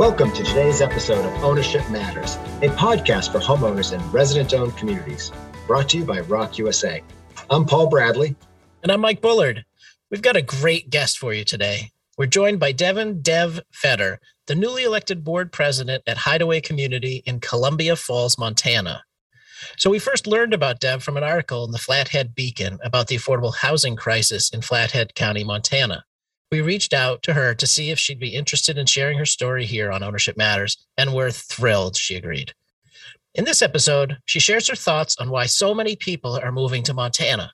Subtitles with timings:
[0.00, 5.30] Welcome to today's episode of Ownership Matters, a podcast for homeowners in resident owned communities,
[5.66, 7.02] brought to you by ROC USA.
[7.50, 8.34] I'm Paul Bradley.
[8.82, 9.66] And I'm Mike Bullard.
[10.10, 11.90] We've got a great guest for you today.
[12.16, 17.40] We're joined by Devin Dev Fetter, the newly elected board president at Hideaway Community in
[17.40, 19.04] Columbia Falls, Montana.
[19.76, 23.16] So we first learned about Dev from an article in the Flathead Beacon about the
[23.16, 26.06] affordable housing crisis in Flathead County, Montana.
[26.50, 29.66] We reached out to her to see if she'd be interested in sharing her story
[29.66, 32.54] here on Ownership Matters, and we're thrilled she agreed.
[33.34, 36.94] In this episode, she shares her thoughts on why so many people are moving to
[36.94, 37.52] Montana.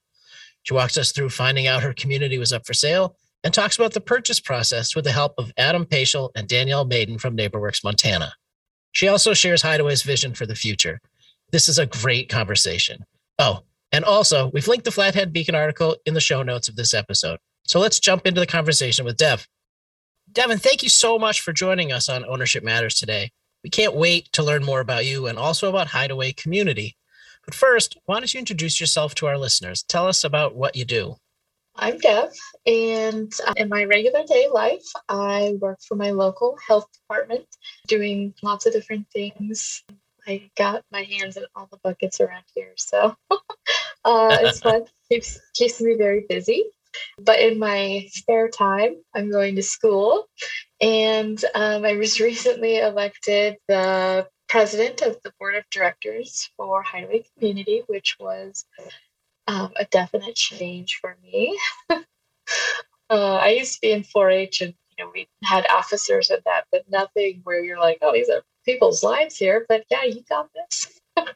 [0.62, 3.92] She walks us through finding out her community was up for sale and talks about
[3.92, 8.32] the purchase process with the help of Adam Paschal and Danielle Maiden from NeighborWorks Montana.
[8.92, 11.00] She also shares Hideaway's vision for the future.
[11.52, 13.04] This is a great conversation.
[13.38, 13.60] Oh,
[13.92, 17.38] and also, we've linked the Flathead Beacon article in the show notes of this episode.
[17.66, 19.48] So let's jump into the conversation with Dev.
[20.32, 23.32] Devin, thank you so much for joining us on Ownership Matters today.
[23.64, 26.96] We can't wait to learn more about you and also about Hideaway Community.
[27.44, 29.82] But first, why don't you introduce yourself to our listeners?
[29.82, 31.16] Tell us about what you do.
[31.74, 32.32] I'm Dev,
[32.64, 37.44] and uh, in my regular day life, I work for my local health department
[37.86, 39.82] doing lots of different things.
[40.26, 43.14] I got my hands in all the buckets around here, so
[44.04, 44.84] uh, it's fun.
[45.10, 46.64] keeps keeps me very busy.
[47.18, 50.26] But in my spare time, I'm going to school.
[50.80, 57.24] And um, I was recently elected the president of the board of directors for Hideaway
[57.36, 58.64] Community, which was
[59.46, 61.58] um, a definite change for me.
[61.90, 62.04] uh,
[63.10, 66.64] I used to be in 4 H and you know, we had officers and that,
[66.72, 69.66] but nothing where you're like, oh, these are people's lives here.
[69.68, 71.00] But yeah, you got this.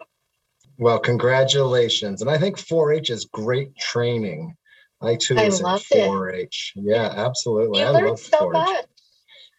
[0.79, 2.23] well, congratulations.
[2.23, 4.57] And I think 4 H is great training.
[5.03, 6.73] I too I was in 4-H.
[6.77, 7.81] Yeah, absolutely.
[7.81, 8.53] You I love 4-H.
[8.53, 8.85] Much.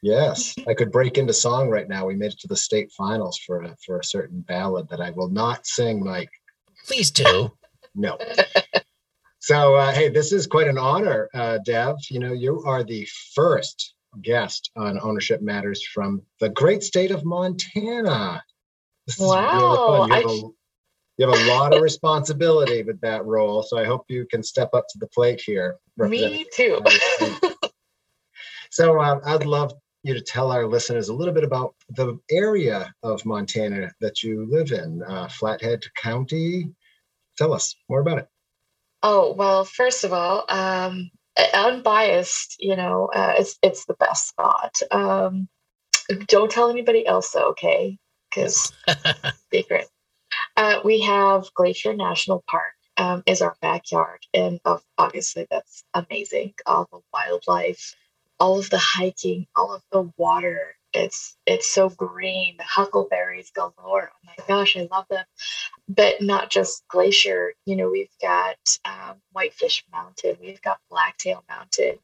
[0.03, 2.05] Yes, I could break into song right now.
[2.05, 5.11] We made it to the state finals for a, for a certain ballad that I
[5.11, 6.31] will not sing, Mike.
[6.85, 7.51] Please do.
[7.95, 8.17] no.
[9.39, 11.95] So, uh, hey, this is quite an honor, uh, Dev.
[12.11, 17.25] You know, you are the first guest on Ownership Matters from the great state of
[17.25, 18.43] Montana.
[19.07, 20.05] This wow.
[20.07, 20.51] Really
[21.21, 23.61] you have a lot of responsibility with that role.
[23.61, 25.77] So I hope you can step up to the plate here.
[25.95, 26.81] Me too.
[28.71, 29.71] so uh, I'd love
[30.01, 34.47] you to tell our listeners a little bit about the area of Montana that you
[34.49, 36.71] live in, uh, Flathead County.
[37.37, 38.27] Tell us more about it.
[39.03, 41.11] Oh well, first of all, um,
[41.53, 42.55] unbiased.
[42.57, 44.75] You know, uh, it's it's the best spot.
[44.89, 45.47] Um,
[46.25, 47.99] don't tell anybody else, though, okay?
[48.29, 48.73] Because
[49.53, 49.87] secret.
[50.61, 54.59] Uh, we have Glacier National Park um, is our backyard, and
[54.95, 56.53] obviously that's amazing.
[56.67, 57.95] All the wildlife,
[58.39, 60.75] all of the hiking, all of the water.
[60.93, 62.57] It's it's so green.
[62.57, 64.11] The Huckleberries galore.
[64.13, 65.25] Oh my gosh, I love them.
[65.89, 67.53] But not just Glacier.
[67.65, 70.37] You know, we've got um, Whitefish Mountain.
[70.39, 71.97] We've got Blacktail Mountain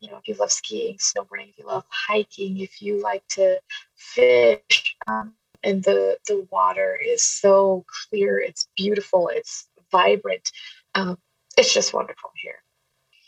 [0.00, 3.60] you know, if you love skiing, snowboarding, if you love hiking, if you like to
[3.94, 5.32] fish, um,
[5.64, 10.50] and the the water is so clear it's beautiful it's vibrant
[10.94, 11.18] um,
[11.56, 12.56] it's just wonderful here.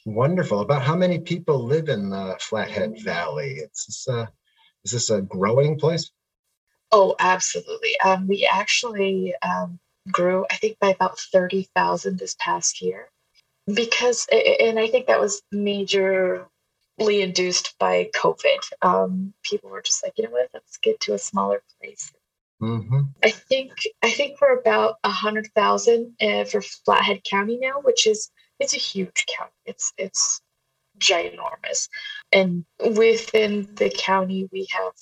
[0.07, 0.61] Wonderful.
[0.61, 3.55] About how many people live in the flathead valley?
[3.57, 4.27] It's this, uh,
[4.85, 6.11] is this a growing place?
[6.93, 7.99] Oh absolutely.
[8.05, 9.79] Um, we actually um,
[10.11, 13.09] grew i think by about 30000 this past year
[13.73, 16.45] because and i think that was majorly
[16.99, 18.71] induced by covid.
[18.83, 20.51] Um, people were just like you know what?
[20.53, 22.13] Let's get to a smaller place
[22.65, 23.01] Mm-hmm.
[23.23, 28.07] I think I think we're about a hundred thousand uh, for Flathead County now, which
[28.07, 29.53] is it's a huge county.
[29.67, 30.41] It's it's
[30.99, 31.89] ginormous,
[32.33, 32.65] and
[32.97, 34.95] within the county we have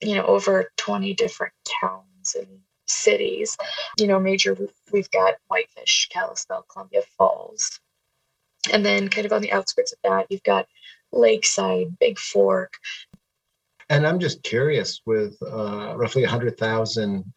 [0.00, 2.48] you know over twenty different towns and
[2.88, 3.56] cities.
[3.96, 4.56] You know, major
[4.92, 7.78] we've got Whitefish, Kalispell, Columbia Falls,
[8.72, 10.66] and then kind of on the outskirts of that you've got
[11.12, 12.74] Lakeside, Big Fork,
[13.88, 17.32] and I'm just curious with uh, roughly 100,000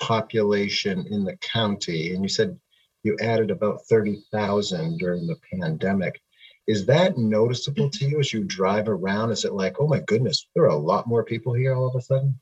[0.00, 2.58] population in the county, and you said
[3.02, 6.20] you added about 30,000 during the pandemic.
[6.66, 9.32] Is that noticeable to you as you drive around?
[9.32, 11.96] Is it like, oh my goodness, there are a lot more people here all of
[11.96, 12.38] a sudden?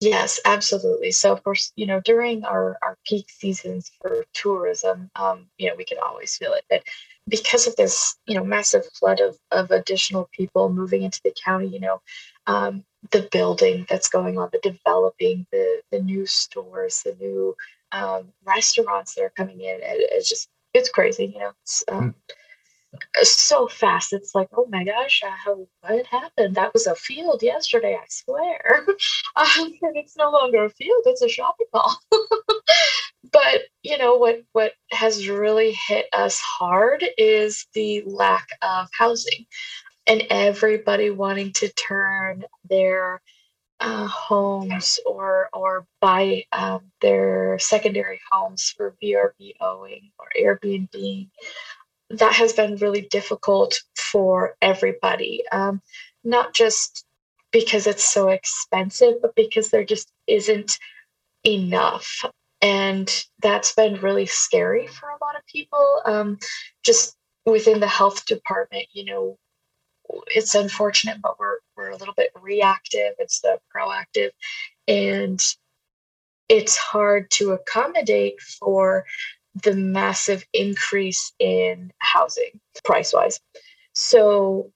[0.00, 1.12] Yes, absolutely.
[1.12, 5.74] So, of course, you know, during our, our peak seasons for tourism, um, you know,
[5.76, 6.64] we can always feel it.
[6.70, 6.84] But
[7.28, 11.68] because of this, you know, massive flood of, of additional people moving into the county,
[11.68, 12.00] you know,
[12.46, 17.56] um, the building that's going on, the developing, the the new stores, the new
[17.92, 21.26] um, restaurants that are coming in, it, it's just it's crazy.
[21.26, 22.14] You know, it's um,
[22.84, 23.26] mm.
[23.26, 24.12] so fast.
[24.12, 26.56] It's like, oh my gosh, uh, what happened?
[26.56, 28.84] That was a field yesterday, I swear.
[29.36, 31.98] um, and it's no longer a field; it's a shopping mall.
[33.32, 34.42] but you know what?
[34.52, 39.46] What has really hit us hard is the lack of housing,
[40.06, 43.20] and everybody wanting to turn their
[43.80, 51.28] uh, homes or or buy um, their secondary homes for VRBOing or Airbnb.
[52.10, 55.80] That has been really difficult for everybody, um,
[56.24, 57.04] not just
[57.52, 60.78] because it's so expensive, but because there just isn't
[61.44, 62.24] enough.
[62.62, 63.10] And
[63.40, 66.02] that's been really scary for a lot of people.
[66.04, 66.38] Um,
[66.84, 67.16] just
[67.46, 69.38] within the health department, you know,
[70.26, 74.30] it's unfortunate, but we're we're a little bit reactive instead of proactive,
[74.88, 75.40] and
[76.48, 79.06] it's hard to accommodate for
[79.62, 83.40] the massive increase in housing price wise.
[83.94, 84.72] So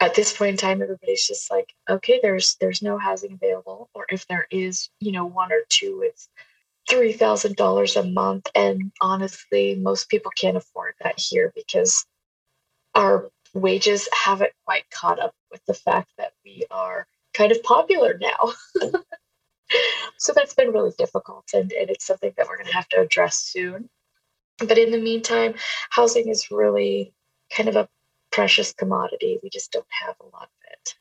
[0.00, 4.06] at this point in time, everybody's just like, okay, there's there's no housing available, or
[4.10, 6.28] if there is, you know, one or two, it's
[6.88, 8.48] three thousand dollars a month.
[8.54, 12.06] And honestly, most people can't afford that here because
[12.94, 18.18] our wages haven't quite caught up with the fact that we are kind of popular
[18.20, 18.52] now.
[20.18, 23.00] so that's been really difficult and, and it's something that we're going to have to
[23.00, 23.88] address soon.
[24.58, 25.54] But in the meantime,
[25.90, 27.12] housing is really
[27.50, 27.88] kind of a
[28.30, 29.38] precious commodity.
[29.42, 30.94] We just don't have a lot of it.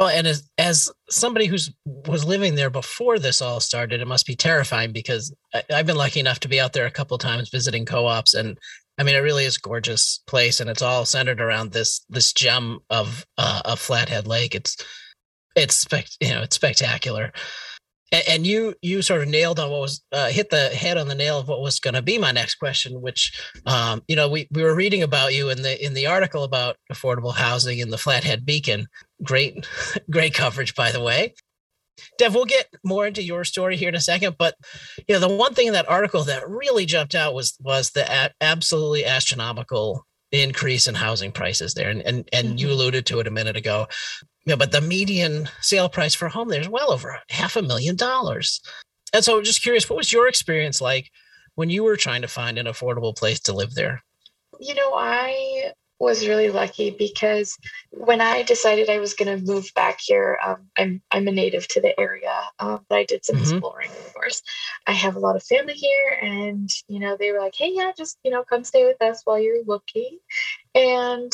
[0.00, 4.26] Well, and as as somebody who's was living there before this all started, it must
[4.26, 7.50] be terrifying because I, have been lucky enough to be out there a couple times
[7.50, 8.56] visiting co-ops, and
[8.96, 12.32] I mean, it really is a gorgeous place, and it's all centered around this this
[12.32, 14.54] gem of uh, Flathead Lake.
[14.54, 14.78] It's
[15.54, 15.86] it's
[16.18, 17.30] you know it's spectacular.
[18.12, 21.08] And, and you you sort of nailed on what was uh, hit the head on
[21.08, 23.32] the nail of what was going to be my next question, which
[23.66, 26.76] um, you know we we were reading about you in the in the article about
[26.92, 28.86] affordable housing in the Flathead Beacon.
[29.22, 29.66] Great
[30.10, 31.34] great coverage, by the way.
[32.18, 34.54] Dev, we'll get more into your story here in a second, but
[35.06, 38.10] you know the one thing in that article that really jumped out was was the
[38.10, 42.58] a- absolutely astronomical increase in housing prices there, and and and mm-hmm.
[42.58, 43.86] you alluded to it a minute ago.
[44.44, 47.56] You know, but the median sale price for a home there is well over half
[47.56, 48.60] a million dollars.
[49.12, 51.10] And so, just curious, what was your experience like
[51.56, 54.02] when you were trying to find an affordable place to live there?
[54.60, 57.58] You know, I was really lucky because
[57.90, 61.68] when I decided I was going to move back here, um, I'm I'm a native
[61.68, 63.42] to the area, um, but I did some mm-hmm.
[63.42, 63.90] exploring.
[63.90, 64.42] Of course,
[64.86, 67.92] I have a lot of family here, and you know they were like, "Hey, yeah,
[67.96, 70.18] just you know come stay with us while you're looking,"
[70.74, 71.32] and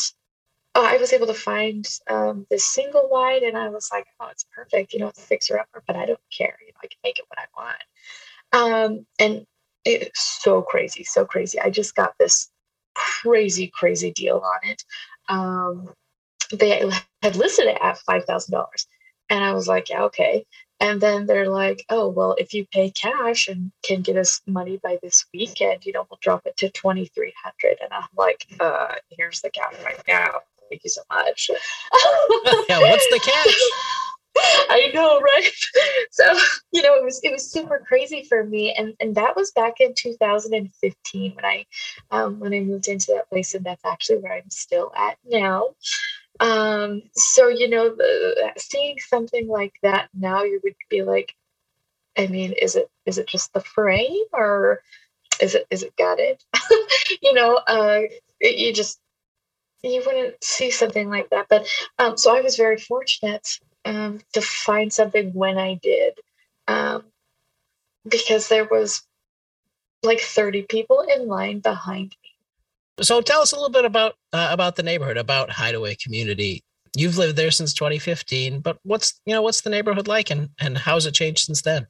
[0.76, 4.28] uh, I was able to find um, this single wide, and I was like, "Oh,
[4.30, 4.94] it's perfect.
[4.94, 6.58] You know, it's a fixer upper, but I don't care.
[6.62, 7.78] You know, I can make it what I want."
[8.52, 9.46] Um, and
[9.86, 11.60] it's so crazy, so crazy.
[11.60, 12.50] I just got this
[12.94, 14.84] crazy, crazy deal on it.
[15.28, 15.94] Um,
[16.52, 16.90] they
[17.22, 18.86] had listed it at five thousand dollars,
[19.30, 20.46] and I was like, yeah, okay.
[20.80, 24.78] And then they're like, oh, well, if you pay cash and can get us money
[24.82, 27.78] by this weekend, you know, we'll drop it to twenty three hundred.
[27.82, 30.40] And I'm like, uh, here's the cash right now.
[30.68, 31.50] Thank you so much.
[32.68, 33.56] yeah, what's the catch?
[34.68, 35.50] I know, right?
[36.10, 36.24] So,
[36.72, 38.74] you know, it was it was super crazy for me.
[38.76, 41.66] And and that was back in 2015 when I
[42.10, 45.74] um when I moved into that place and that's actually where I'm still at now.
[46.40, 51.34] Um, so you know, the, seeing something like that now, you would be like,
[52.16, 54.80] I mean, is it is it just the frame or
[55.40, 56.42] is it is it gutted?
[57.20, 58.00] you know, uh,
[58.40, 59.00] it, you just
[59.90, 61.46] you wouldn't see something like that.
[61.48, 61.66] But
[61.98, 63.46] um, so I was very fortunate
[63.84, 66.18] um, to find something when I did,
[66.68, 67.04] um,
[68.08, 69.02] because there was
[70.02, 73.04] like 30 people in line behind me.
[73.04, 76.62] So tell us a little bit about uh, about the neighborhood, about Hideaway Community.
[76.96, 80.78] You've lived there since 2015, but what's you know what's the neighborhood like, and and
[80.78, 81.86] how's it changed since then?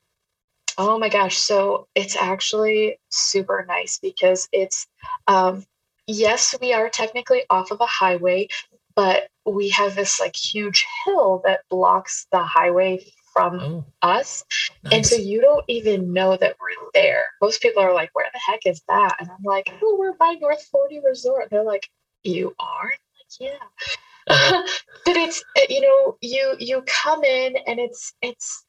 [0.78, 1.36] Oh my gosh!
[1.36, 4.88] So it's actually super nice because it's
[5.28, 5.64] um,
[6.06, 8.48] yes, we are technically off of a highway,
[8.94, 14.44] but we have this like huge hill that blocks the highway from oh, us.
[14.84, 14.94] Nice.
[14.94, 17.24] And so you don't even know that we're there.
[17.42, 19.16] Most people are like, where the heck is that?
[19.20, 21.48] And I'm like, oh, we're by North 40 Resort.
[21.50, 21.88] They're like,
[22.24, 22.86] you are?
[22.90, 23.96] like, yeah.
[24.28, 24.66] Uh-huh.
[25.04, 28.64] but it's eh, you know, you you come in and it's it's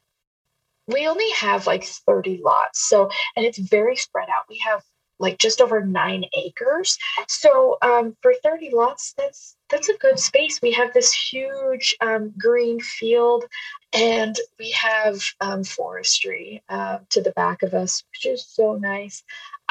[0.88, 2.88] we only have like 30 lots.
[2.88, 4.46] So and it's very spread out.
[4.50, 4.84] We have
[5.19, 6.97] like just over nine acres.
[7.27, 10.62] So um, for 30 lots, that's that's a good space.
[10.62, 13.45] We have this huge um, green field,
[13.93, 19.24] and we have um, forestry uh, to the back of us, which is so nice.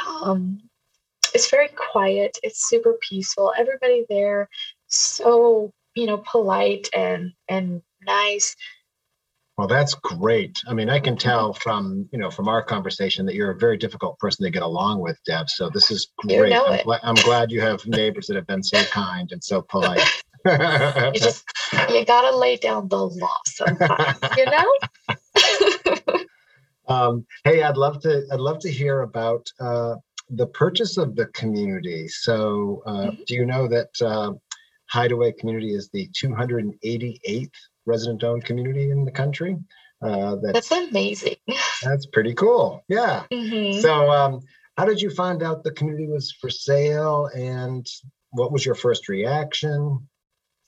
[0.07, 0.61] Um,
[1.35, 2.39] it's very quiet.
[2.43, 3.53] It's super peaceful.
[3.57, 4.49] Everybody there,
[4.89, 8.55] so you know, polite and and nice.
[9.57, 10.61] Well, that's great.
[10.69, 13.79] I mean, I can tell from you know from our conversation that you're a very
[13.79, 15.49] difficult person to get along with, Deb.
[15.49, 16.51] So this is You great.
[16.51, 19.63] know I'm, gla- I'm glad you have neighbors that have been so kind and so
[19.63, 20.01] polite.
[20.45, 21.45] You just
[21.91, 26.15] you gotta lay down the law sometimes, you know.
[26.89, 28.25] um, hey, I'd love to.
[28.31, 29.97] I'd love to hear about uh,
[30.31, 32.07] the purchase of the community.
[32.09, 33.27] So, uh, Mhm.
[33.27, 34.33] do you know that uh,
[34.91, 37.51] Hideaway Community is the 288th
[37.87, 39.57] resident-owned community in the country?
[40.03, 41.37] Uh, that's That's amazing.
[41.83, 42.85] that's pretty cool.
[42.89, 43.25] Yeah.
[43.33, 43.81] Mhm.
[43.81, 44.41] So, um,
[44.77, 47.87] how did you find out the community was for sale, and
[48.31, 50.09] what was your first reaction?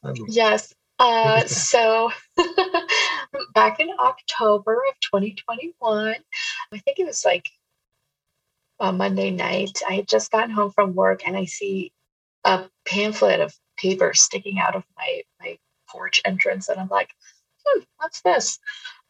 [0.02, 0.74] Um, Yes.
[0.98, 2.10] Uh, so
[3.54, 6.16] back in October of 2021,
[6.72, 7.46] I think it was like
[8.80, 11.92] a Monday night, I had just gotten home from work and I see
[12.44, 15.58] a pamphlet of paper sticking out of my, my
[15.90, 16.68] porch entrance.
[16.68, 17.14] And I'm like,
[17.64, 18.58] hmm, what's this?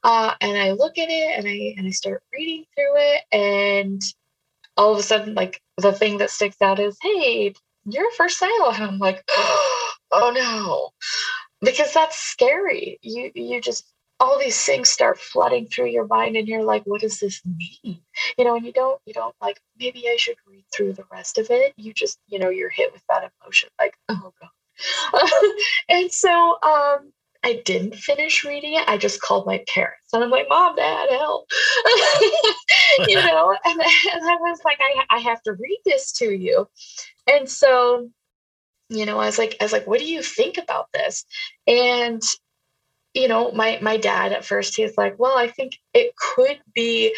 [0.04, 4.02] Uh, and I look at it and I and I start reading through it and
[4.76, 7.52] all of a sudden like the thing that sticks out is hey
[7.84, 9.24] you're for sale and i'm like
[10.12, 10.90] oh no.
[11.60, 12.98] Because that's scary.
[13.02, 13.84] You you just
[14.20, 18.00] all these things start flooding through your mind and you're like what does this mean?
[18.36, 21.38] You know and you don't you don't like maybe i should read through the rest
[21.38, 21.74] of it.
[21.76, 24.50] You just you know you're hit with that emotion like oh god
[25.88, 27.12] and so um
[27.44, 28.88] I didn't finish reading it.
[28.88, 31.48] I just called my parents and I'm like, Mom, Dad, help.
[33.06, 36.68] you know, and, and I was like, I, I have to read this to you.
[37.32, 38.10] And so,
[38.88, 41.24] you know, I was like, I was like, what do you think about this?
[41.66, 42.22] And,
[43.14, 47.14] you know, my my dad at first he's like, well, I think it could be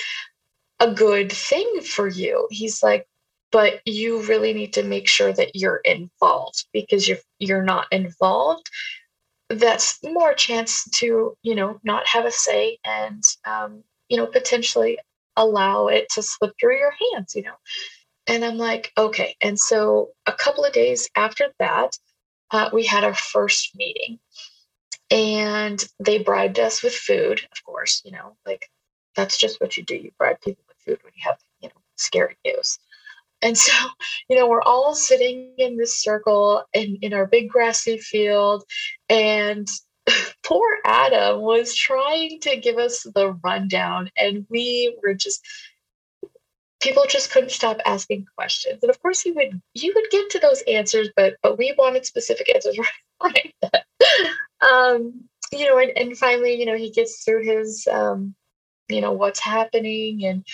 [0.80, 2.46] a good thing for you.
[2.50, 3.06] He's like,
[3.52, 8.70] but you really need to make sure that you're involved because you're you're not involved
[9.50, 14.98] that's more chance to you know not have a say and um, you know potentially
[15.36, 17.54] allow it to slip through your hands you know?
[18.28, 19.36] And i'm like okay.
[19.40, 21.98] And so a couple of days after that
[22.52, 24.18] uh, we had our first meeting.
[25.10, 28.70] And they bribed us with food of course you know like
[29.16, 29.96] that's just what you do.
[29.96, 32.78] You bribe people with food when you have you know scary news
[33.42, 33.72] and so
[34.28, 38.64] you know we're all sitting in this circle in, in our big grassy field
[39.08, 39.68] and
[40.42, 45.46] poor adam was trying to give us the rundown and we were just
[46.80, 50.38] people just couldn't stop asking questions and of course he would he would get to
[50.38, 52.78] those answers but but we wanted specific answers
[53.22, 53.82] right then.
[54.62, 55.12] um
[55.52, 58.34] you know and, and finally you know he gets through his um
[58.88, 60.44] you know what's happening and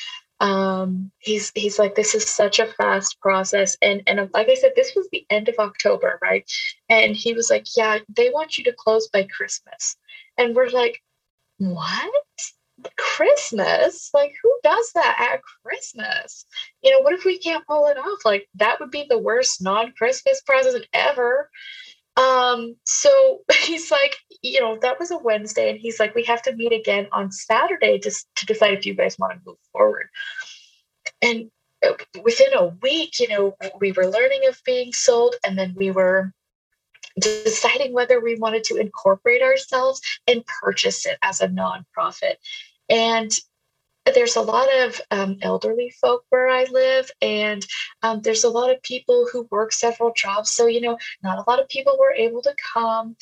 [0.41, 4.73] um he's he's like this is such a fast process and and like i said
[4.77, 6.51] this was the end of october right?
[6.91, 9.97] And he was like yeah they want you to close by christmas.
[10.37, 11.03] And we're like
[11.59, 12.13] what?
[12.99, 14.11] Christmas?
[14.13, 16.45] Like who does that at christmas?
[16.83, 18.19] You know what if we can't pull it off?
[18.25, 21.51] Like that would be the worst non-christmas present ever
[22.17, 26.43] um so he's like you know that was a wednesday and he's like we have
[26.43, 30.09] to meet again on saturday just to decide if you guys want to move forward.
[31.23, 31.51] And
[31.87, 31.93] uh,
[32.23, 36.33] within a week you know we were learning of being sold and then we were
[37.19, 42.35] deciding whether we wanted to incorporate ourselves and purchase it as a nonprofit.
[42.89, 43.31] And
[44.15, 47.67] there's a lot of um, elderly folk where I live, and
[48.03, 50.51] um, there's a lot of people who work several jobs.
[50.51, 53.17] So, you know, not a lot of people were able to come.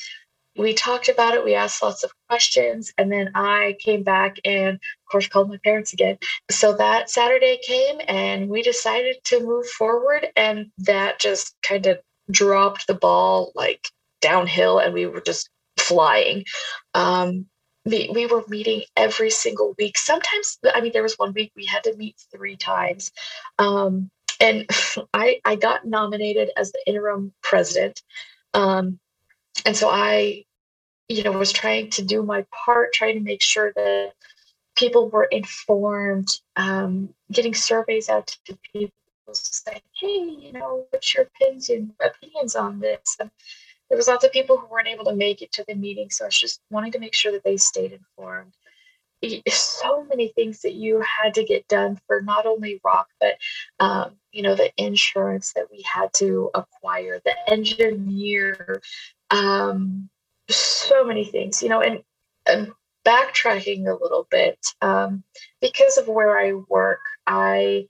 [0.57, 4.75] We talked about it, we asked lots of questions, and then I came back and,
[4.75, 6.17] of course, called my parents again.
[6.49, 11.99] So that Saturday came, and we decided to move forward, and that just kind of
[12.31, 13.87] dropped the ball like
[14.21, 16.45] downhill, and we were just flying.
[16.93, 17.47] Um,
[17.85, 19.97] we, we were meeting every single week.
[19.97, 23.11] Sometimes, I mean, there was one week we had to meet three times.
[23.59, 24.09] Um,
[24.41, 24.67] and
[25.13, 28.01] I, I got nominated as the interim president.
[28.53, 28.99] Um,
[29.65, 30.45] and so I,
[31.09, 34.13] you know, was trying to do my part, trying to make sure that
[34.75, 38.91] people were informed, um, getting surveys out to people
[39.33, 40.07] saying, hey,
[40.39, 41.69] you know, what's your opinions,
[42.01, 43.17] opinions on this?
[43.19, 43.31] And,
[43.89, 46.25] there was lots of people who weren't able to make it to the meeting so
[46.25, 48.53] i was just wanting to make sure that they stayed informed.
[49.47, 53.35] So many things that you had to get done for not only ROC but
[53.79, 58.81] um, you know the insurance that we had to acquire the engineer
[59.31, 60.09] um,
[60.49, 62.03] so many things you know and,
[62.45, 62.71] and
[63.05, 65.23] backtracking a little bit um,
[65.61, 67.87] because of where i work i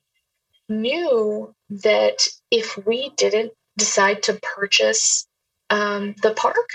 [0.69, 5.27] knew that if we didn't decide to purchase
[5.69, 6.69] um, the park,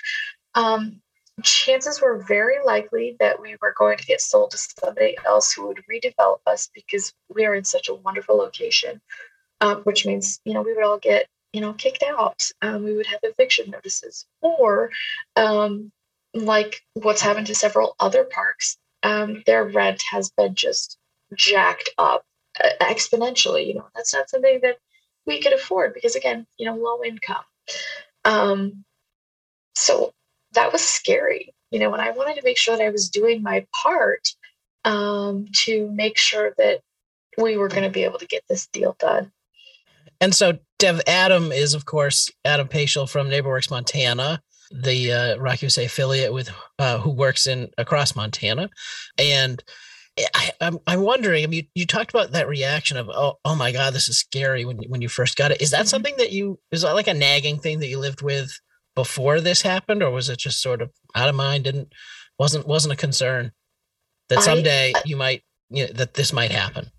[0.55, 1.01] um,
[1.43, 5.67] chances were very likely that we were going to get sold to somebody else who
[5.67, 9.01] would redevelop us because we are in such a wonderful location,
[9.61, 12.43] um, which means you know we would all get you know kicked out.
[12.63, 14.91] Um, we would have eviction notices, or
[15.37, 15.93] um,
[16.35, 20.99] like what's happened to several other parks, um, their rent has been just
[21.35, 22.25] jacked up
[22.63, 23.67] uh, exponentially.
[23.67, 24.79] You know that's not something that
[25.27, 27.45] we could afford because again, you know, low income.
[28.25, 28.85] Um,
[29.75, 30.12] so
[30.53, 33.43] that was scary, you know, and I wanted to make sure that I was doing
[33.43, 34.29] my part
[34.85, 36.81] um, to make sure that
[37.39, 39.33] we were going to be able to get this deal done.
[40.21, 45.62] And so, Dev Adam is, of course, Adam Paschal from NeighborWorks Montana, the uh, ROC
[45.62, 48.71] USA affiliate with uh, who works in across Montana,
[49.19, 49.62] and
[50.19, 51.45] I, am I'm, I'm wondering.
[51.45, 54.19] I mean, you, you, talked about that reaction of oh oh my god, this is
[54.19, 55.61] scary when when you first got it.
[55.61, 55.87] Is that mm-hmm.
[55.87, 58.50] something that you is that like a nagging thing that you lived with
[58.95, 61.64] before this happened, or was it just sort of out of mind?
[61.64, 61.93] Didn't
[62.38, 63.52] wasn't wasn't a concern
[64.29, 66.90] that someday I, you might you know, that this might happen.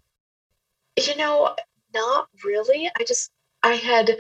[0.98, 1.56] You know,
[1.94, 2.90] not really.
[3.00, 3.32] I just
[3.64, 4.18] I had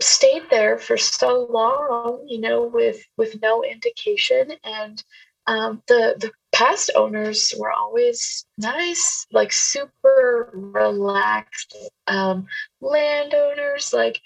[0.00, 5.02] stayed there for so long, you know, with with no indication, and
[5.46, 12.46] um, the the past owners were always nice, like super relaxed um,
[12.80, 14.20] landowners, like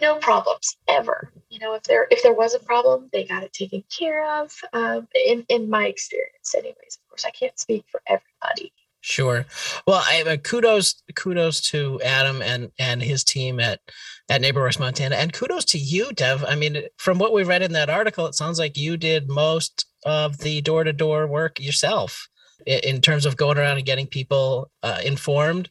[0.00, 1.32] no problems ever.
[1.48, 4.52] You know, if there if there was a problem, they got it taken care of.
[4.72, 6.98] Um, in in my experience, anyways.
[7.02, 8.72] Of course, I can't speak for everybody.
[9.00, 9.44] Sure.
[9.86, 13.80] Well, I uh, kudos kudos to Adam and and his team at
[14.28, 16.44] at NeighborWorks Montana, and kudos to you, Dev.
[16.46, 19.86] I mean, from what we read in that article, it sounds like you did most
[20.04, 22.28] of the door to door work yourself
[22.66, 25.70] in terms of going around and getting people uh, informed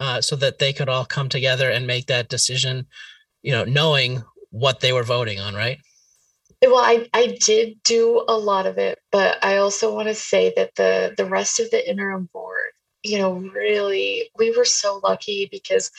[0.00, 2.86] uh, so that they could all come together and make that decision,
[3.42, 5.78] you know, knowing what they were voting on, right?
[6.62, 10.52] Well, I, I did do a lot of it, but I also want to say
[10.56, 12.70] that the the rest of the interim board,
[13.02, 15.90] you know, really we were so lucky because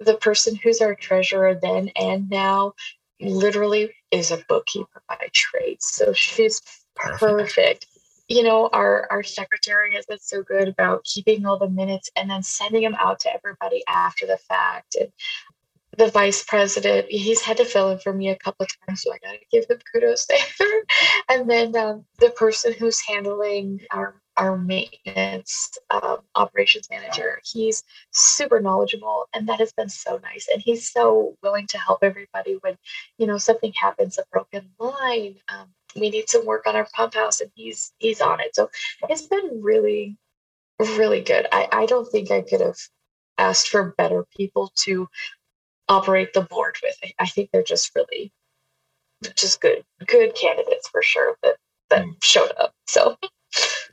[0.00, 2.72] the person who's our treasurer then and now
[3.20, 5.82] literally is a bookkeeper by trade.
[5.82, 6.62] So she's
[6.96, 7.86] perfect.
[8.28, 12.30] You know, our our secretary has been so good about keeping all the minutes and
[12.30, 14.96] then sending them out to everybody after the fact.
[14.98, 15.12] And
[15.96, 19.12] the vice president, he's had to fill in for me a couple of times, so
[19.12, 20.26] I got to give him kudos
[20.60, 20.82] there.
[21.28, 27.40] and then um, the person who's handling our our maintenance um, operations manager.
[27.44, 30.48] He's super knowledgeable, and that has been so nice.
[30.50, 32.76] And he's so willing to help everybody when,
[33.18, 35.36] you know, something happens, a broken line.
[35.50, 38.54] Um, we need some work on our pump house, and he's he's on it.
[38.54, 38.70] So
[39.10, 40.16] it's been really,
[40.80, 41.46] really good.
[41.52, 42.78] I I don't think I could have
[43.36, 45.06] asked for better people to
[45.88, 46.96] operate the board with.
[47.04, 48.32] I, I think they're just really
[49.36, 51.56] just good good candidates for sure that
[51.90, 52.14] that mm.
[52.22, 52.72] showed up.
[52.86, 53.16] So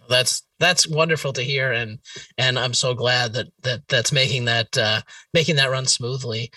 [0.10, 2.00] that's that's wonderful to hear and
[2.38, 5.02] and i'm so glad that that that's making that uh
[5.34, 6.52] making that run smoothly.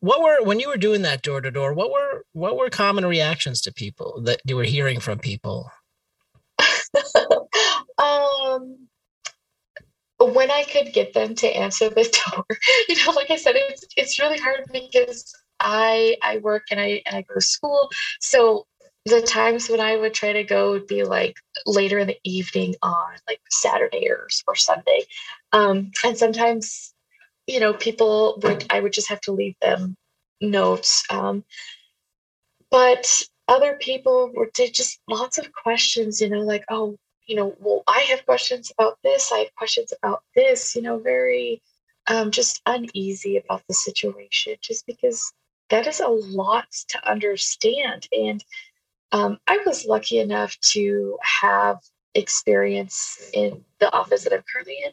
[0.00, 3.04] What were when you were doing that door to door what were what were common
[3.06, 5.70] reactions to people that you were hearing from people?
[7.98, 8.88] Um
[10.18, 12.44] when i could get them to answer the door
[12.88, 17.02] you know like i said it's it's really hard because i i work and i
[17.06, 17.88] and i go to school.
[18.20, 18.66] So
[19.08, 22.74] the times when I would try to go would be like later in the evening
[22.82, 25.02] on like Saturday or, or Sunday.
[25.52, 26.94] Um, and sometimes,
[27.46, 29.96] you know, people would, I would just have to leave them
[30.40, 31.04] notes.
[31.10, 31.44] Um,
[32.70, 37.54] but other people were did just lots of questions, you know, like, oh, you know,
[37.60, 39.30] well, I have questions about this.
[39.32, 41.62] I have questions about this, you know, very
[42.08, 45.32] um, just uneasy about the situation, just because
[45.70, 48.08] that is a lot to understand.
[48.12, 48.42] And
[49.12, 51.78] um, I was lucky enough to have
[52.14, 54.92] experience in the office that I'm currently in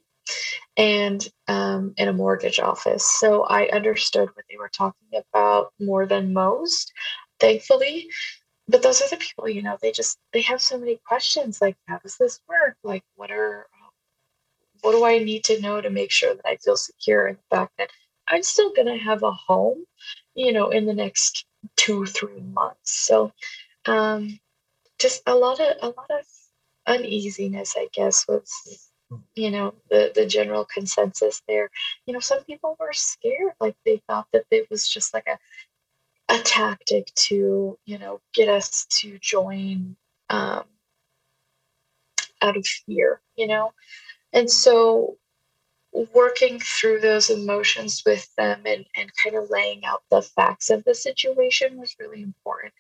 [0.78, 3.06] and um, in a mortgage office.
[3.20, 6.92] So I understood what they were talking about more than most,
[7.40, 8.08] thankfully.
[8.68, 11.78] But those are the people, you know, they just they have so many questions like,
[11.88, 12.76] how does this work?
[12.84, 13.68] Like, what are
[14.82, 17.56] what do I need to know to make sure that I feel secure in the
[17.56, 17.90] fact that
[18.28, 19.86] I'm still going to have a home,
[20.36, 23.06] you know, in the next two, three months.
[23.08, 23.32] So
[23.88, 24.40] um,
[25.00, 26.26] just a lot of a lot of
[26.88, 28.92] uneasiness, I guess, was
[29.36, 31.70] you know the the general consensus there.
[32.06, 35.38] You know, some people were scared, like they thought that it was just like a
[36.34, 39.96] a tactic to you know get us to join
[40.30, 40.64] um,
[42.42, 43.74] out of fear, you know,
[44.34, 45.18] and so
[46.14, 50.84] working through those emotions with them and, and kind of laying out the facts of
[50.84, 52.74] the situation was really important,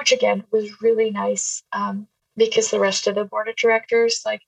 [0.00, 4.40] which again was really nice um, because the rest of the board of directors, like,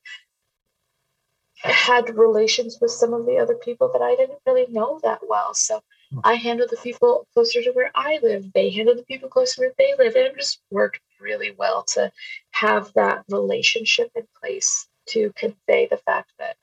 [1.57, 5.53] had relations with some of the other people that I didn't really know that well.
[5.53, 6.21] So hmm.
[6.25, 8.51] I handled the people closer to where I live.
[8.55, 10.17] They handled the people closer to where they live.
[10.17, 12.11] And it just worked really well to
[12.53, 16.57] have that relationship in place to convey the fact that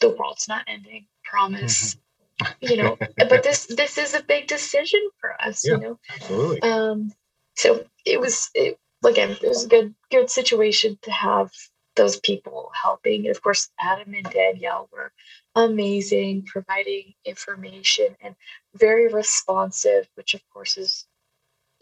[0.00, 1.04] the world's not ending.
[1.22, 1.96] Promise.
[2.40, 2.54] Mm-hmm.
[2.62, 5.98] you know, but this this is a big decision for us, yeah, you know.
[6.08, 6.62] Absolutely.
[6.62, 7.12] Um
[7.60, 11.52] so it was it, again, it was a good good situation to have
[11.94, 13.26] those people helping.
[13.26, 15.12] And of course, Adam and Danielle were
[15.54, 18.34] amazing, providing information and
[18.74, 21.06] very responsive, which of course is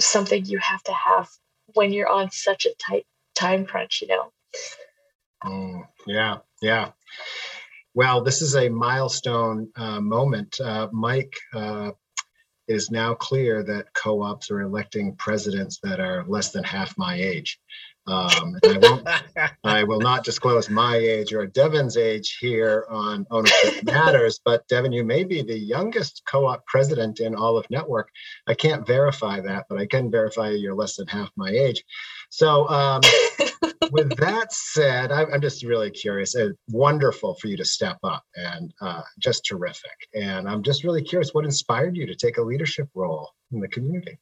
[0.00, 1.28] something you have to have
[1.74, 4.32] when you're on such a tight time crunch, you know.
[5.44, 6.90] Mm, yeah, yeah.
[7.94, 10.58] Well, this is a milestone uh, moment.
[10.60, 11.92] Uh, Mike uh,
[12.68, 17.58] is now clear that co-ops are electing presidents that are less than half my age.
[18.08, 19.08] Um, I, won't,
[19.64, 24.92] I will not disclose my age or Devin's age here on Ownership Matters, but Devin,
[24.92, 28.08] you may be the youngest co-op president in all of network.
[28.46, 31.84] I can't verify that, but I can verify you're less than half my age.
[32.30, 33.00] So um,
[33.90, 36.34] with that said, I'm just really curious.
[36.34, 40.08] It's wonderful for you to step up and uh, just terrific.
[40.14, 43.68] And I'm just really curious what inspired you to take a leadership role in the
[43.68, 44.18] community?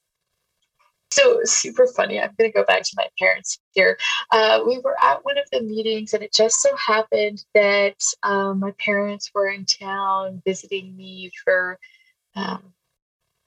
[1.12, 2.21] So super funny.
[2.21, 3.97] I'm going to go back to my parents here.
[4.31, 8.61] Uh, we were at one of the meetings, and it just so happened that um,
[8.61, 11.79] my parents were in town visiting me for
[12.35, 12.73] um,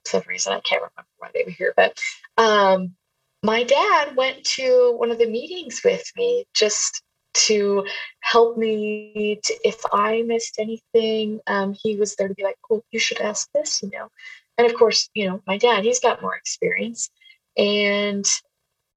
[0.06, 0.54] some reason.
[0.54, 2.00] I can't remember why they were here, but
[2.38, 2.96] um,
[3.44, 7.02] my dad went to one of the meetings with me just
[7.36, 7.86] to
[8.22, 11.40] help me to, if I missed anything.
[11.48, 14.10] Um, he was there to be like, "Oh, you should ask this," you know.
[14.58, 17.10] And of course, you know, my dad, he's got more experience,
[17.58, 18.26] and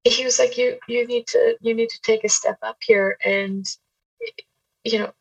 [0.04, 3.18] he was like, "You you need to you need to take a step up here
[3.24, 3.66] and
[4.84, 5.12] you know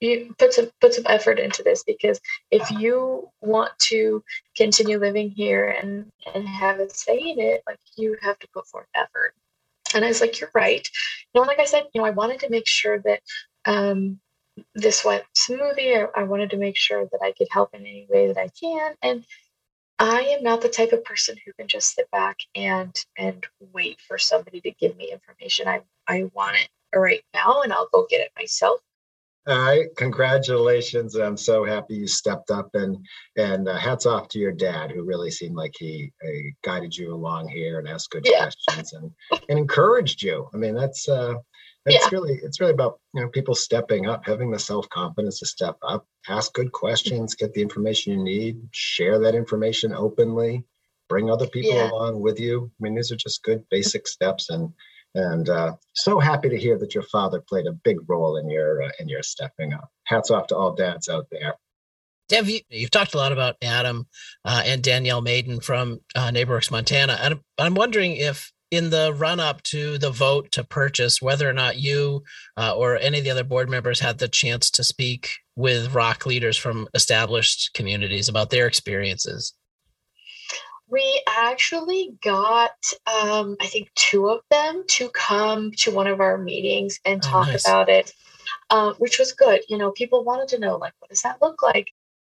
[0.00, 4.22] you put some put some effort into this because if you want to
[4.56, 8.66] continue living here and and have a say in it like you have to put
[8.66, 9.34] forth effort.
[9.94, 10.86] And i was like you're right.
[11.34, 13.20] You know like i said you know i wanted to make sure that
[13.66, 14.20] um,
[14.74, 15.96] this went smoothly.
[15.96, 18.48] I, I wanted to make sure that i could help in any way that i
[18.60, 18.94] can.
[19.02, 19.26] And
[19.98, 24.00] i am not the type of person who can just sit back and and wait
[24.08, 25.68] for somebody to give me information.
[25.68, 28.80] I i want it right now and i'll go get it myself
[29.48, 31.14] all right, congratulations!
[31.14, 32.96] I'm so happy you stepped up, and
[33.36, 37.14] and uh, hats off to your dad, who really seemed like he uh, guided you
[37.14, 38.38] along here and asked good yeah.
[38.42, 39.10] questions and
[39.48, 40.48] and encouraged you.
[40.52, 41.34] I mean, that's uh,
[41.84, 42.08] that's yeah.
[42.10, 45.76] really it's really about you know people stepping up, having the self confidence to step
[45.82, 50.64] up, ask good questions, get the information you need, share that information openly,
[51.08, 51.90] bring other people yeah.
[51.90, 52.68] along with you.
[52.80, 54.72] I mean, these are just good basic steps, and
[55.16, 58.82] and uh, so happy to hear that your father played a big role in your
[58.82, 59.88] uh, in your stepping up.
[60.04, 61.54] Hats off to all dads out there.
[62.28, 64.06] Dev, you, have talked a lot about Adam
[64.44, 69.38] uh, and Danielle Maiden from uh, NeighborWorks Montana, and I'm wondering if in the run
[69.38, 72.24] up to the vote to purchase, whether or not you
[72.56, 76.26] uh, or any of the other board members had the chance to speak with ROC
[76.26, 79.54] leaders from established communities about their experiences.
[80.88, 86.38] We actually got, um, I think, two of them to come to one of our
[86.38, 87.66] meetings and oh, talk nice.
[87.66, 88.12] about it,
[88.70, 89.62] uh, which was good.
[89.68, 91.88] You know, people wanted to know, like, what does that look like?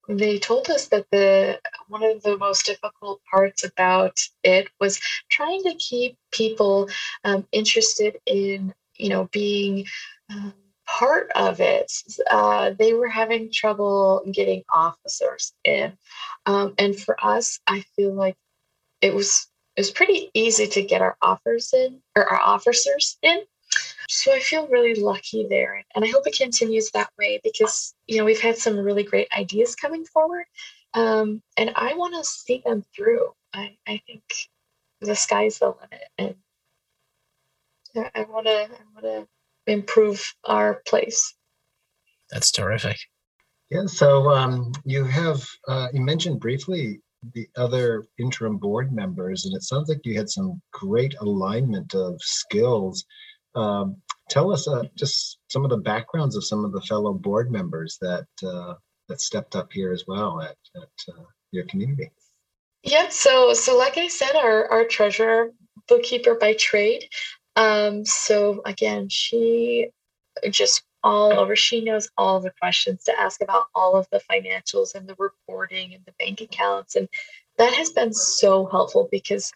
[0.10, 5.64] They told us that the one of the most difficult parts about it was trying
[5.64, 6.90] to keep people
[7.24, 9.86] um, interested in, you know, being.
[10.30, 10.54] Um,
[10.88, 11.92] part of it,
[12.30, 15.94] uh, they were having trouble getting officers in.
[16.46, 18.36] Um, and for us, I feel like
[19.02, 23.42] it was it was pretty easy to get our offers in or our officers in.
[24.10, 25.84] So I feel really lucky there.
[25.96, 29.30] And I hope it continues that way because, you know, we've had some really great
[29.36, 30.46] ideas coming forward.
[30.94, 33.32] Um, and I want to see them through.
[33.54, 34.24] I, I think
[35.00, 36.10] the sky's the limit.
[36.18, 36.36] And
[38.14, 39.28] I want to, I want to
[39.72, 41.34] improve our place.
[42.30, 42.98] That's terrific.
[43.70, 43.86] Yeah.
[43.86, 47.00] So um, you have, uh, you mentioned briefly
[47.34, 52.22] the other interim board members, and it sounds like you had some great alignment of
[52.22, 53.06] skills.
[53.56, 53.98] Um,
[54.30, 57.98] tell us uh, just some of the backgrounds of some of the fellow board members
[58.02, 58.76] that uh,
[59.10, 62.10] that stepped up here as well at, at uh, your community.
[62.84, 65.52] Yeah, so so like I said, our our treasurer
[65.88, 67.08] bookkeeper by trade.
[67.56, 69.90] Um, so again, she
[70.50, 71.56] just all over.
[71.56, 75.94] She knows all the questions to ask about all of the financials and the reporting
[75.94, 76.96] and the bank accounts.
[76.96, 77.08] And
[77.58, 79.52] that has been so helpful because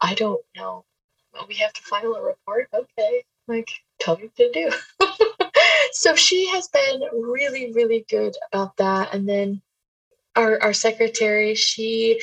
[0.00, 0.84] I don't know.
[1.32, 2.68] Well, we have to file a report.
[2.74, 3.24] Okay.
[3.46, 4.70] Like, tell me what to do.
[5.92, 9.14] so she has been really, really good about that.
[9.14, 9.62] And then
[10.36, 12.20] our, our secretary, she,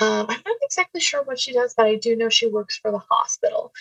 [0.00, 2.90] um, I'm not exactly sure what she does, but I do know she works for
[2.90, 3.72] the hospital.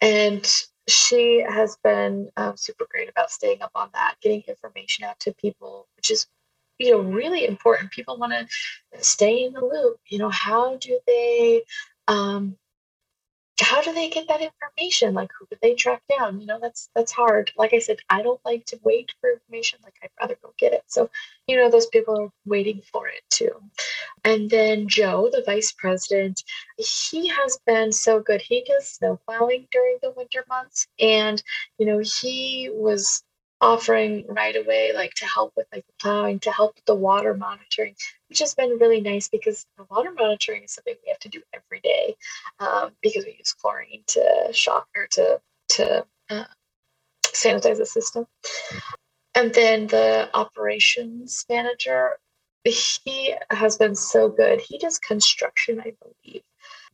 [0.00, 0.48] And
[0.88, 5.32] she has been um, super great about staying up on that, getting information out to
[5.34, 6.26] people, which is,
[6.78, 7.90] you know, really important.
[7.90, 9.98] People want to stay in the loop.
[10.08, 11.62] You know, how do they
[12.08, 12.56] um,
[13.62, 15.14] how do they get that information?
[15.14, 16.40] Like who do they track down?
[16.40, 17.52] You know that's that's hard.
[17.56, 19.78] Like i said i don't like to wait for information.
[19.82, 20.84] Like i'd rather go get it.
[20.86, 21.10] So
[21.46, 23.52] you know those people are waiting for it too.
[24.24, 26.44] And then joe the vice president
[26.78, 28.40] he has been so good.
[28.42, 30.86] He does snow plowing during the winter months.
[30.98, 31.42] And
[31.78, 33.22] you know he was
[33.62, 37.32] offering right away, like to help with like the plowing, to help with the water
[37.32, 37.94] monitoring,
[38.28, 41.40] which has been really nice because the water monitoring is something we have to do
[41.54, 42.16] every day
[42.58, 46.44] um, because we use chlorine to shock or to to uh,
[47.24, 48.26] sanitize the system.
[49.34, 52.18] And then the operations manager,
[52.64, 54.60] he has been so good.
[54.60, 56.42] He does construction, I believe,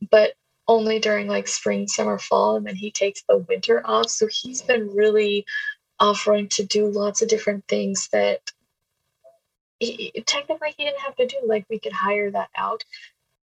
[0.09, 0.33] but
[0.69, 4.09] only during like spring, summer, fall, and then he takes the winter off.
[4.09, 5.45] So he's been really
[5.99, 8.39] offering to do lots of different things that
[9.79, 11.37] he, technically he didn't have to do.
[11.45, 12.83] Like we could hire that out,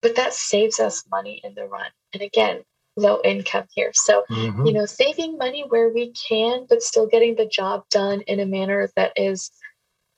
[0.02, 1.90] but that saves us money in the run.
[2.14, 2.64] And again,
[2.96, 3.92] low income here.
[3.94, 4.66] So, mm-hmm.
[4.66, 8.46] you know, saving money where we can, but still getting the job done in a
[8.46, 9.52] manner that is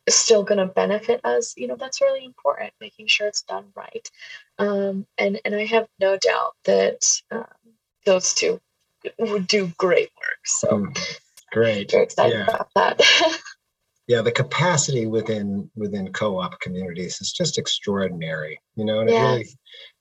[0.08, 4.10] still going to benefit us you know that's really important making sure it's done right
[4.60, 7.00] um, and and i have no doubt that
[7.32, 7.46] um,
[8.06, 8.60] those two
[9.18, 11.20] would do great work so mm.
[11.56, 11.90] Great.
[11.90, 12.44] Very excited yeah.
[12.44, 13.02] about that.
[14.10, 18.60] yeah, the capacity within within co-op communities is just extraordinary.
[18.76, 19.48] You know, and it really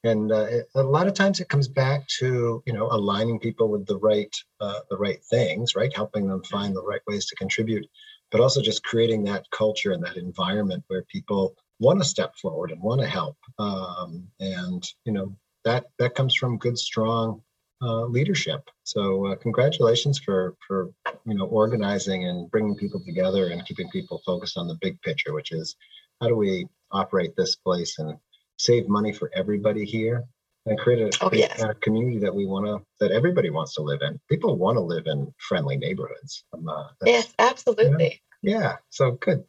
[0.03, 3.69] and uh, it, a lot of times it comes back to you know aligning people
[3.69, 5.95] with the right uh, the right things, right?
[5.95, 7.87] Helping them find the right ways to contribute,
[8.33, 12.73] but also just creating that culture and that environment where people want to step forward
[12.73, 13.37] and want to help.
[13.61, 17.43] Um, and you know that that comes from good, strong
[17.85, 18.71] uh, leadership.
[18.85, 20.91] So uh, congratulations for for
[21.27, 25.35] you know organizing and bringing people together and keeping people focused on the big picture,
[25.35, 25.77] which is
[26.21, 28.17] how do we operate this place and
[28.57, 30.25] save money for everybody here
[30.67, 31.61] and create a, oh, yes.
[31.61, 34.19] a community that we want to that everybody wants to live in.
[34.31, 36.45] People want to live in friendly neighborhoods.
[36.55, 38.21] Um, uh, yes, absolutely.
[38.43, 38.77] You know, yeah.
[38.89, 39.45] So good.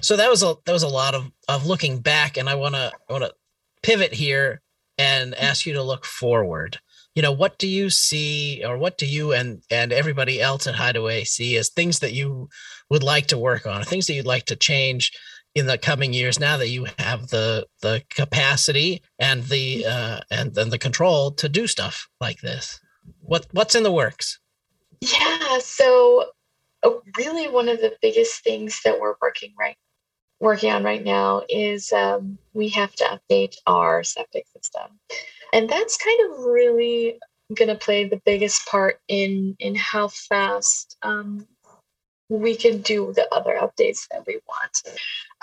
[0.00, 2.74] So that was a that was a lot of of looking back, and I want
[2.74, 3.34] to want to
[3.82, 4.62] pivot here
[4.98, 6.78] and ask you to look forward
[7.16, 10.76] you know what do you see or what do you and and everybody else at
[10.76, 12.48] hideaway see as things that you
[12.90, 15.10] would like to work on things that you'd like to change
[15.56, 20.54] in the coming years now that you have the the capacity and the uh and
[20.54, 22.78] then the control to do stuff like this?
[23.22, 24.38] What what's in the works?
[25.00, 26.26] Yeah so
[26.82, 29.76] uh, really one of the biggest things that we're working right
[30.40, 34.98] working on right now is um, we have to update our septic system
[35.52, 37.18] and that's kind of really
[37.54, 41.46] going to play the biggest part in in how fast um,
[42.28, 44.82] we can do the other updates that we want.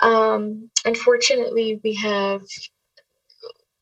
[0.00, 2.42] Um, unfortunately, we have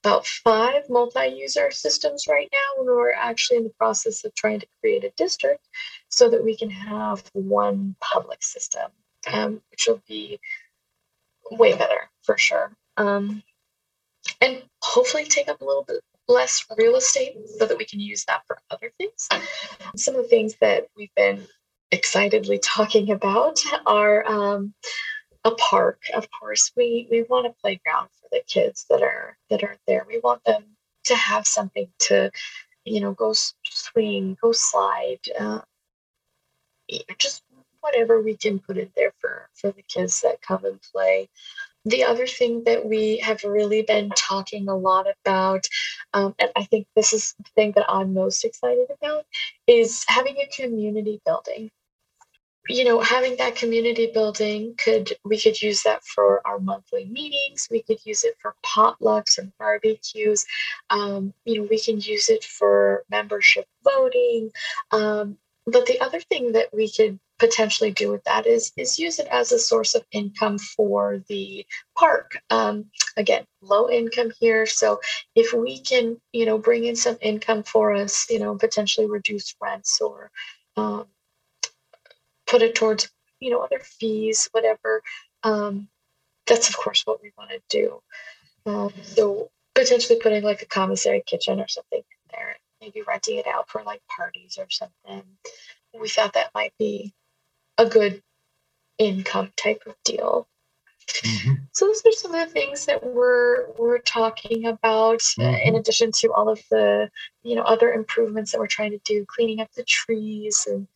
[0.05, 4.67] about five multi-user systems right now and we're actually in the process of trying to
[4.81, 5.69] create a district
[6.09, 8.91] so that we can have one public system
[9.33, 10.41] um, which will be
[11.51, 13.43] way better for sure um,
[14.41, 18.25] and hopefully take up a little bit less real estate so that we can use
[18.25, 19.29] that for other things.
[19.97, 21.47] Some of the things that we've been
[21.91, 24.75] excitedly talking about are um,
[25.45, 26.01] a park.
[26.15, 30.07] Of course, we we want a playground for the kids that are that are there.
[30.09, 30.65] We want them
[31.05, 32.31] to have something to,
[32.85, 35.61] you know, go swing, go slide, uh,
[37.19, 37.43] just
[37.83, 41.29] whatever we can put in there for for the kids that come and play
[41.85, 45.67] the other thing that we have really been talking a lot about,
[46.15, 49.27] um, and I think this is the thing that I'm most excited about,
[49.67, 51.71] is having a community building.
[52.69, 57.69] You know, having that community building could we could use that for our monthly meetings.
[57.71, 60.47] We could use it for potlucks and barbecues.
[60.91, 64.53] Um, you know, we can use it for membership voting.
[64.93, 69.19] Um, but the other thing that we could potentially do with that is is use
[69.19, 71.67] it as a source of income for the
[71.99, 72.85] park um,
[73.17, 75.01] again low income here so
[75.35, 79.55] if we can you know bring in some income for us you know potentially reduce
[79.61, 80.31] rents or
[80.77, 81.07] um,
[82.47, 83.09] put it towards
[83.43, 85.03] you know, other fees, whatever.
[85.43, 85.89] Um,
[86.47, 88.01] that's of course what we want to do.
[88.65, 93.49] Um, so potentially putting like a commissary kitchen or something in there, maybe renting it
[93.49, 95.25] out for like parties or something.
[96.01, 97.13] We thought that might be
[97.79, 98.23] a good
[98.99, 100.49] income type of deal.
[101.09, 101.55] Mm-hmm.
[101.73, 105.19] So those are some of the things that we're we're talking about.
[105.19, 105.43] Mm-hmm.
[105.43, 107.11] Uh, in addition to all of the
[107.43, 110.87] you know other improvements that we're trying to do, cleaning up the trees, and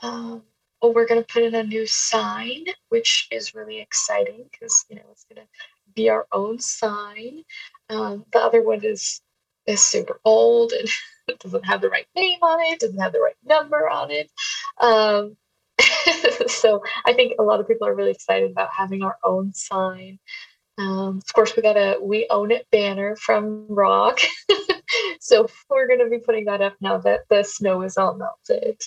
[0.00, 0.42] um,
[0.82, 4.96] well, we're going to put in a new sign, which is really exciting because you
[4.96, 5.48] know it's going to
[5.94, 7.42] be our own sign.
[7.88, 9.22] Um, the other one is
[9.66, 10.88] is super old and
[11.40, 14.30] doesn't have the right name on it, doesn't have the right number on it.
[14.78, 15.36] Um,
[16.48, 20.18] so I think a lot of people are really excited about having our own sign.
[20.76, 24.18] Um, of course, we got a "We Own It" banner from ROC,
[25.20, 28.80] so we're going to be putting that up now that the snow is all melted.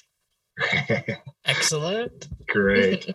[1.45, 2.27] Excellent.
[2.47, 3.13] Great.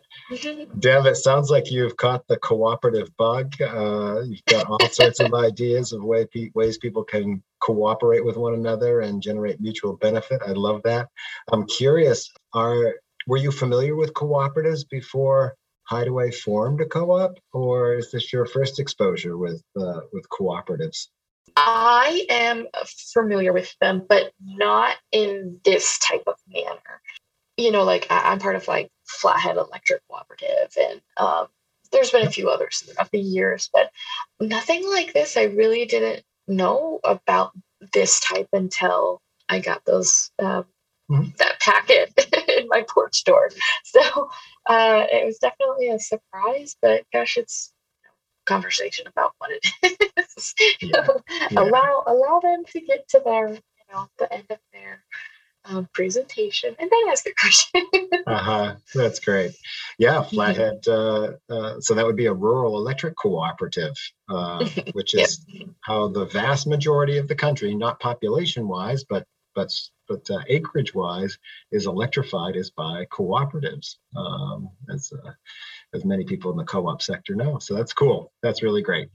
[0.79, 3.61] Dev, it sounds like you've caught the cooperative bug.
[3.61, 8.37] Uh, you've got all sorts of ideas of way pe- ways people can cooperate with
[8.37, 10.41] one another and generate mutual benefit.
[10.47, 11.09] I love that.
[11.51, 12.95] I'm curious, are
[13.27, 15.55] were you familiar with cooperatives before
[15.85, 21.09] Hideaway formed a co-op, or is this your first exposure with uh, with cooperatives?
[21.57, 22.69] I am
[23.13, 27.03] familiar with them, but not in this type of manner.
[27.57, 31.49] You know, like I, am part of like Flathead Electric Cooperative, and um,
[31.91, 33.91] there's been a few others throughout the years, but
[34.41, 35.37] nothing like this.
[35.37, 37.53] I really didn't know about
[37.93, 40.65] this type until I got those um,
[41.11, 41.31] mm-hmm.
[41.39, 42.15] that packet
[42.73, 43.51] my porch door.
[43.85, 44.31] So
[44.67, 47.73] uh, it was definitely a surprise, but gosh, it's
[48.45, 50.55] conversation about what it is.
[50.81, 51.07] Yeah.
[51.51, 51.61] yeah.
[51.61, 55.05] Allow allow them to get to their you know the end of their
[55.65, 58.09] um, presentation and then ask a question.
[58.27, 58.75] uh-huh.
[58.95, 59.53] That's great.
[59.99, 60.23] Yeah.
[60.23, 60.87] Flathead.
[60.89, 63.95] Uh, uh, so that would be a rural electric cooperative,
[64.29, 65.69] uh, which is yep.
[65.83, 69.71] how the vast majority of the country, not population wise, but but
[70.13, 71.39] but uh, acreage wise
[71.71, 75.31] is electrified is by cooperatives um, as uh,
[75.95, 79.09] as many people in the co-op sector know so that's cool that's really great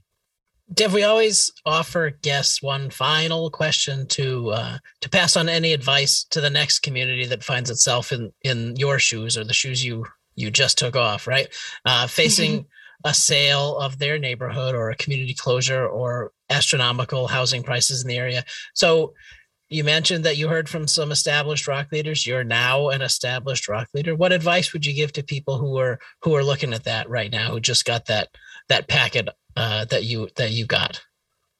[0.74, 6.24] Dev, we always offer guests one final question to uh, to pass on any advice
[6.24, 10.04] to the next community that finds itself in in your shoes or the shoes you
[10.34, 11.48] you just took off, right?
[11.86, 12.66] Uh, facing
[13.04, 18.16] a sale of their neighborhood or a community closure or astronomical housing prices in the
[18.16, 18.44] area.
[18.74, 19.14] So,
[19.70, 22.26] you mentioned that you heard from some established ROC leaders.
[22.26, 24.14] You're now an established ROC leader.
[24.14, 27.30] What advice would you give to people who are who are looking at that right
[27.30, 28.28] now who just got that
[28.68, 31.02] that packet uh, that you that you got?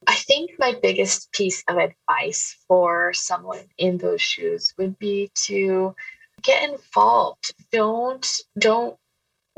[0.06, 5.94] I think my biggest piece of advice for someone in those shoes would be to
[6.42, 7.52] get involved.
[7.72, 8.26] Don't
[8.58, 8.96] don't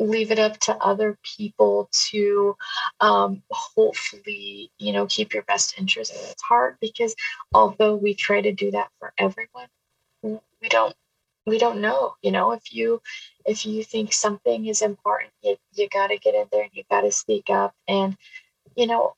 [0.01, 2.57] leave it up to other people to
[3.01, 7.15] um, hopefully you know keep your best interest at its heart because
[7.55, 9.69] although we try to do that for everyone
[10.23, 10.95] we don't
[11.47, 13.01] we don't know you know if you
[13.45, 16.83] if you think something is important you, you got to get in there and you
[16.91, 17.75] got to speak up.
[17.89, 18.17] And
[18.77, 19.15] you know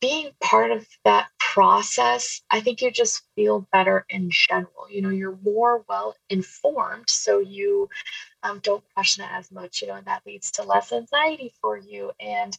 [0.00, 4.88] being part of that process, I think you just feel better in general.
[4.90, 7.88] You know, you're more well informed, so you
[8.42, 11.76] um, don't question it as much, you know, and that leads to less anxiety for
[11.76, 12.12] you.
[12.20, 12.56] And,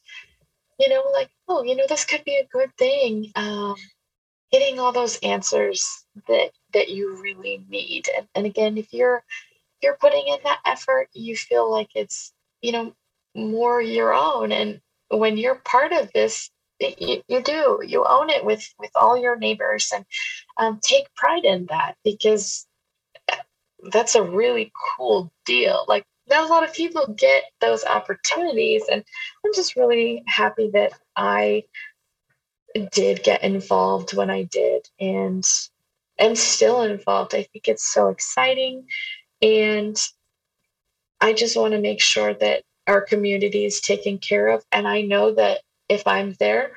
[0.79, 3.31] you know, like, oh, you know, this could be a good thing.
[3.35, 3.75] Um,
[4.51, 8.07] getting all those answers that that you really need.
[8.15, 12.31] And, and again, if you're if you're putting in that effort, you feel like it's,
[12.61, 12.93] you know,
[13.35, 14.51] more your own.
[14.51, 16.51] And when you're part of this,
[16.83, 17.81] you, you do.
[17.85, 20.05] You own it with with all your neighbors and
[20.57, 22.67] um, take pride in that because
[23.91, 25.85] that's a really cool deal.
[25.87, 29.03] Like not a lot of people get those opportunities and
[29.45, 31.63] i'm just really happy that i
[32.91, 35.45] did get involved when i did and
[36.19, 37.33] am still involved.
[37.33, 38.85] I think it's so exciting
[39.41, 39.97] and
[41.21, 45.01] i just want to make sure that our community is taken care of and i
[45.01, 45.61] know that
[45.93, 46.73] if I'm there,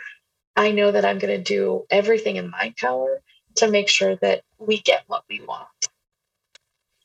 [0.57, 3.21] I know that I'm going to do everything in my power
[3.57, 5.69] to make sure that we get what we want.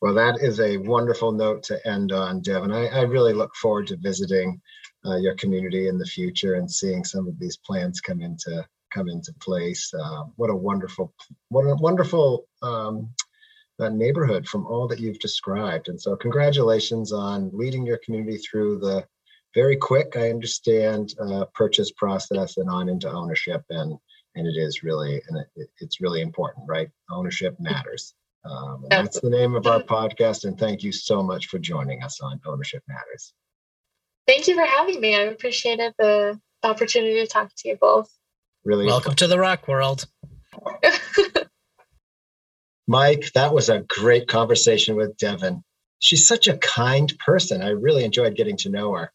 [0.01, 2.72] Well, that is a wonderful note to end on, Devin.
[2.72, 4.62] I, I really look forward to visiting
[5.05, 9.09] uh, your community in the future and seeing some of these plans come into come
[9.09, 9.93] into place.
[9.93, 11.14] Uh, what a wonderful,
[11.49, 13.09] what a wonderful um,
[13.80, 15.89] uh, neighborhood from all that you've described.
[15.89, 19.05] And so, congratulations on leading your community through the
[19.54, 23.64] very quick, I understand, uh, purchase process and on into ownership.
[23.70, 23.97] And,
[24.36, 26.89] and it is really, and it, it's really important, right?
[27.10, 28.14] Ownership matters.
[28.43, 30.45] Um, and that's the name of our podcast.
[30.45, 33.34] And thank you so much for joining us on Ownership Matters.
[34.28, 35.16] Thank you for having me.
[35.16, 38.10] I appreciated the opportunity to talk to you both.
[38.64, 40.06] Really, welcome to the ROC world.
[42.88, 45.64] Mike, that was a great conversation with Devin.
[45.99, 47.62] She's such a kind person.
[47.62, 49.12] I really enjoyed getting to know her.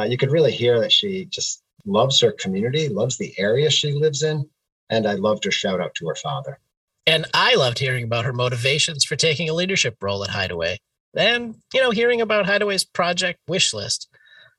[0.00, 3.92] Uh, you could really hear that she just loves her community, loves the area she
[3.92, 4.48] lives in,
[4.88, 6.58] and I loved her shout out to her father.
[7.06, 10.78] And I loved hearing about her motivations for taking a leadership role at Hideaway.
[11.14, 14.08] And, you know, hearing about Hideaway's project wish list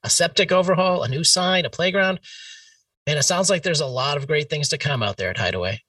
[0.03, 2.19] a septic overhaul, a new sign, a playground.
[3.07, 5.37] And it sounds like there's a lot of great things to come out there at
[5.37, 5.81] Hideaway.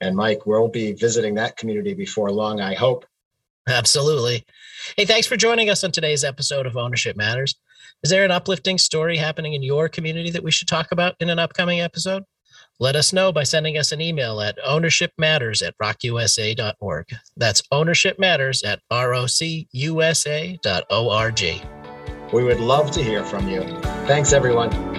[0.00, 3.06] And Mike, we'll be visiting that community before long, I hope.
[3.66, 4.44] Absolutely.
[4.96, 7.56] Hey, thanks for joining us on today's episode of Ownership Matters.
[8.02, 11.30] Is there an uplifting story happening in your community that we should talk about in
[11.30, 12.24] an upcoming episode?
[12.78, 17.06] Let us know by sending us an email at ownershipmatters at rocusa.org.
[17.36, 20.56] That's ownership matters at rocusa.org.
[22.32, 23.62] We would love to hear from you.
[24.06, 24.95] Thanks, everyone.